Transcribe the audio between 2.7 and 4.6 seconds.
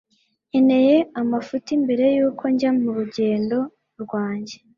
murugendo rwanjye